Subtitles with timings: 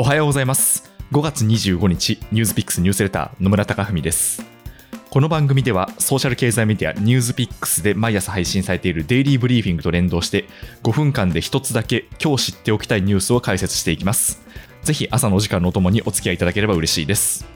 [0.00, 0.90] おはようございます。
[1.12, 4.42] 5月25日ニュースピックスニュースレター野村貴文です。
[5.10, 10.46] この番組ではソーシャル経済メディアニュースピックスで毎朝配信されているデイリーブリーフィングと連動して
[10.84, 14.40] 5分間で一つだけ今日知っておきたいニュースを解説していきます。
[14.84, 17.46] ぜひ朝のお時間のともにお付き合いいただければ嬉しいです。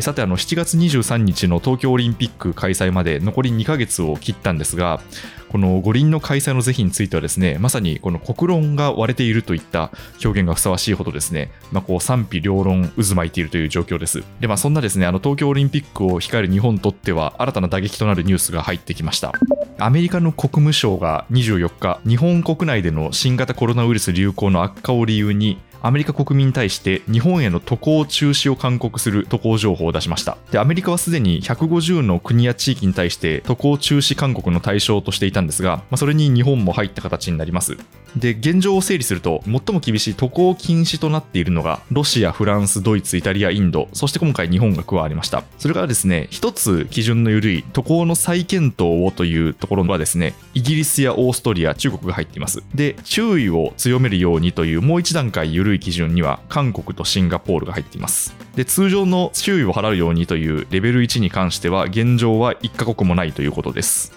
[0.00, 5.02] さてあの7月23日の東京オリンピック開催まで残り2ヶ月を切ったんですが
[5.50, 9.90] この五輪の開催の是非についてはですねまさにこの国論が割れているといった
[10.24, 14.22] 表現がふさわしいほどですね、まあ、こう賛否両論渦巻いているという状況です。
[14.40, 19.32] で、まあ、そんなですねあの東京オリンピックを控える日本にとっては新たな打撃となるニュースが入ってきました。
[19.78, 30.36] アメリカの国務省が24日日本国内での新型コロナウイルス流行の悪化を理由にアメリカ国民に対して日本への渡航中止を勧告する渡航情報を出しました。
[30.52, 37.76] でアメリカはすでに150の国や地域に対して渡航中止勧告の対象としていたんですが、まあ、それに日本も入った形になります。
[38.16, 45.44] で現状を整理すると最も厳しい渡航禁止となっているのがロシアフランスドイツイタリアインドそして今回日本が加わりました。
[45.58, 52.62] それからですね一つ基準の緩い渡航の再検討をというところはですねイギリスやオーストリア中国が入っています。
[52.74, 58.34] で注意を強めるようにというもう一段階緩い基準には韓国とシンガポールが入っています。
[58.56, 64.12] で通常の注意を払うようにというレベル1に関しては現状は1カ国もないということです。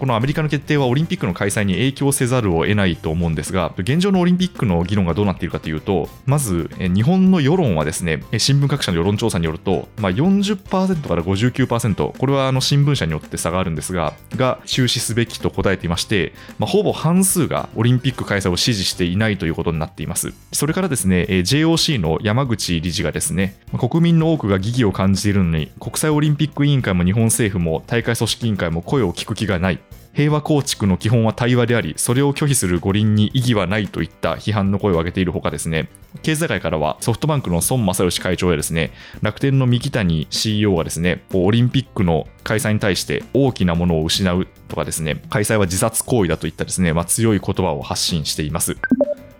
[0.00, 20.32] このアメリカの決定はオリンピックの開催に影響せざるを得ないと思うんですが、現状のオリンピックの議論がどうなっているかというと、まず、日本の世論はですね、新聞各社の世論調査によると、まあ、40%から59%、これはあの新聞社によって差があるんですが、が中止すべきと答えていまして、まあ、ほぼ半数がオリンピック開催を支持していないということになっています。
[20.52, 29.78] それからですね、JOC の山口理事がですね、国民の多くが疑義を感じているのに、国際オリンピック委員会も日本政府も大会組織委員会も声を聞く気がない。
[30.12, 35.88] 平和構築の基本は対話であり、それを拒否する五輪に意義はないといった批判の声を上げているほかですね、
[36.22, 38.90] 経済界からはソフトバンクの孫正義会長やですね、
[39.22, 48.76] 楽天の三木谷 CEO がですね、オリンピックの開催に対して大きなものを失うとかですね、開催は自殺行為だといったですね、まあ、強い言葉を発信しています。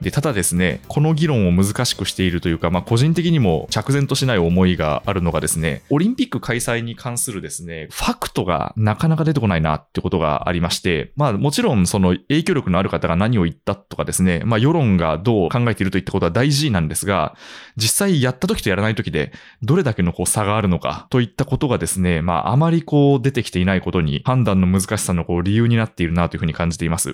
[0.00, 17.34] でただですね、この議論を難しくしているというか、まあ、個人的にも着然としない思いがあるのがですね、オリンピック開催に関するですね、ファクトがなかなか出てこないなってことがありまして、まあもちろんその影響力のある方が何を言ったとかですね、まあ世論がどう考えているといったことは大事なんですが、
[17.76, 19.32] 実際やった時とやらない時で
[19.62, 27.12] どれだけのこう差があるのかといったことがですね、まああまりこう出てきていないことに判断の難しさのこう理由になっているなというふうに感じています。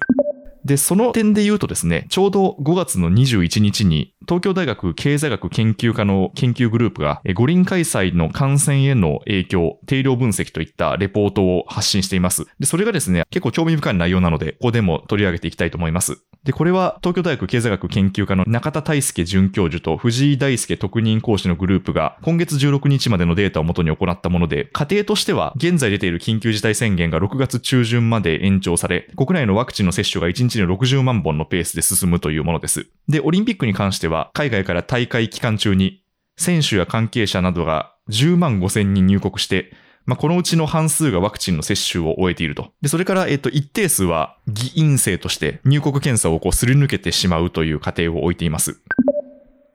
[0.65, 12.47] で、その点で言うとですね、ちょうど5月の21日に、東京大学経済学研究科の研究グループが、五輪開催の感染への影響、定量分析といったレポートを発信しています。
[12.59, 16.25] で、それがですね、結構興味深い内容なので、ここでも取り上げていきたいと思います。
[16.45, 32.87] で、これは東京大学経済学研究科の中田大輔准教授と藤井大輔特任講師のグループが今月16日までのデータをもとに行ったもので、過程としては現在出ている緊急事態宣言が6月中旬まで延長され、国内のワクチンの接種が1日に60万本のペースで進むというものです。
[33.09, 36.03] で、オリンピックに関しては海外から大会期間中に
[36.37, 39.73] 選手や関係者などが10万5千人入国して、
[40.07, 42.73] まあ、このうちの半数がワクチンの接種を終えていると。
[42.83, 48.81] で、それから、えっと、一定数は偽陰性として入国検査をこうすり抜けてしまうという過程を置いています。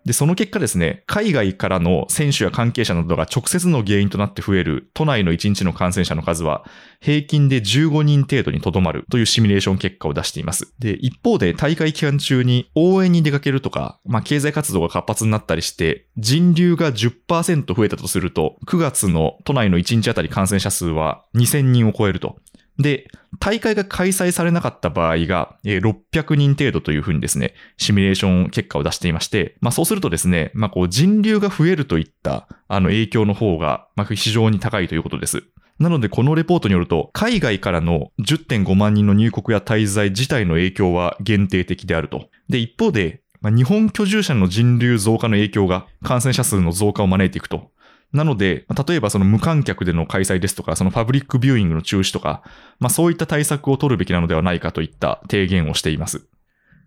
[0.09, 6.65] で、その結果ですね、海外からの選手や関係者などが直接の原因となって増える都内の1日の感染者の数は
[6.99, 10.73] 平均で15人程度にとどまるというシミュレーション結果を出しています。
[10.79, 22.39] で、一方で大会期間中に応援に出かけるとか、まあ、経済活動が活発になったりして人流が10%増えたとすると9月の都内の1日あたり感染者数は2000人を超えると。
[22.79, 35.43] で、大会が開催されなかった場合が、600人程度というふうにですね、シミュレーション結果を出していまして、まあそうするとですね、まあこう人流が増えるといったあの影響の方が、まあ非常に高いということです。
[35.77, 42.29] なので、このレポートによると、海外からの10.5万人の入国や滞在自体の影響は限定的であると。
[42.49, 47.71] で、一方で、まあ、日本居住者の人流増加の影響が感染者数の増加を招いていくと。
[48.11, 52.41] なので、例えばその無観客での開催ですとか、そのパブリックビューイングの中止とか、
[52.79, 56.25] まあそういった対策を取るべきなのではないかといった提言をしています。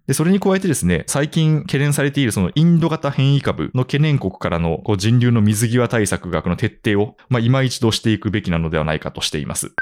[0.09, 9.73] で、それに加えてですね、最近懸念されているそのインド型変異株の懸念国からのこう人流の水際対策学の徹底を、まあ今一度していくべきなのではないかとしています。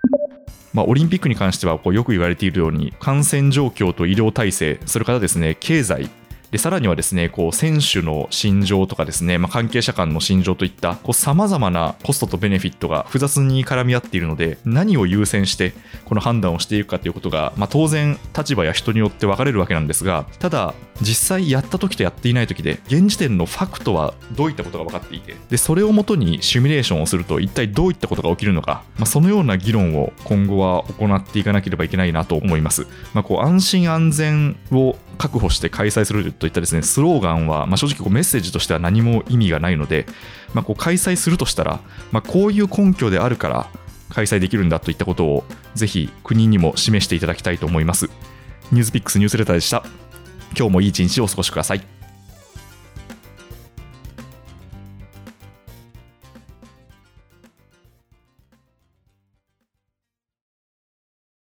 [0.72, 6.08] まあ、オリンピックに関してはこうよく言われているように感染状況と医療体制それからですね経済
[6.50, 15.72] でさらにはですねこう選手の心情とかですね、まあ、関係者間の心情といったさまざまなコストとベネフィットが複雑に絡み合っているので何を優先して
[16.04, 40.06] この判断をしていくかということが、まあ、当然立場や人によって分かれるわけなんですがただ実際やった時とやっていない時で現時点のファクトはどういったことが分かっていてでそれをもとにシミュレーションをすると一体どういったことが起きるのか、まあ、そのような議論を今後は行っていかなければいけないなと思います、まあ、こう安心安全を確保して開催するといったですねスローガンは、まあ、正直こうメッセージとしては何も意味がないので、
[40.54, 41.80] まあ、こう開催するとしたら、
[42.10, 43.66] まあ、こういう根拠であるから
[44.08, 45.44] 開催できるんだといったことを
[45.74, 48.08] ぜひ国にも示していただきたいと思います。
[48.72, 49.84] ニュースピックスニュースレターでした。
[50.56, 51.99] 今日もいい一日をお過ごしください。